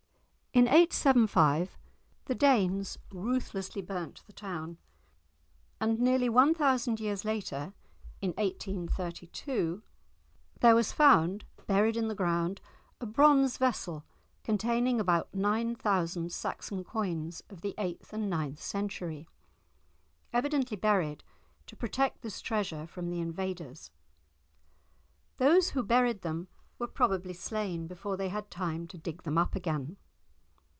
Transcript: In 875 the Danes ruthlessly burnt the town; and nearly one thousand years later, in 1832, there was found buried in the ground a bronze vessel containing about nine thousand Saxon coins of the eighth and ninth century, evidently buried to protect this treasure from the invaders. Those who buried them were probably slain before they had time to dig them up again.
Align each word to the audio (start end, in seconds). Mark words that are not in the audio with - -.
In 0.53 0.65
875 0.67 1.77
the 2.25 2.35
Danes 2.35 2.97
ruthlessly 3.09 3.81
burnt 3.81 4.21
the 4.27 4.33
town; 4.33 4.77
and 5.79 5.97
nearly 5.97 6.27
one 6.27 6.53
thousand 6.53 6.99
years 6.99 7.23
later, 7.23 7.73
in 8.19 8.31
1832, 8.31 9.81
there 10.59 10.75
was 10.75 10.91
found 10.91 11.45
buried 11.67 11.95
in 11.95 12.09
the 12.09 12.15
ground 12.15 12.59
a 12.99 13.05
bronze 13.05 13.55
vessel 13.57 14.03
containing 14.43 14.99
about 14.99 15.33
nine 15.33 15.73
thousand 15.73 16.33
Saxon 16.33 16.83
coins 16.83 17.41
of 17.49 17.61
the 17.61 17.73
eighth 17.77 18.11
and 18.11 18.29
ninth 18.29 18.61
century, 18.61 19.29
evidently 20.33 20.75
buried 20.75 21.23
to 21.65 21.77
protect 21.77 22.23
this 22.23 22.41
treasure 22.41 22.85
from 22.85 23.09
the 23.09 23.21
invaders. 23.21 23.89
Those 25.37 25.69
who 25.69 25.81
buried 25.81 26.23
them 26.23 26.49
were 26.77 26.87
probably 26.87 27.33
slain 27.33 27.87
before 27.87 28.17
they 28.17 28.27
had 28.27 28.51
time 28.51 28.85
to 28.87 28.97
dig 28.97 29.23
them 29.23 29.37
up 29.37 29.55
again. 29.55 29.95